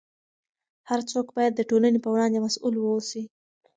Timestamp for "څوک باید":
1.11-1.53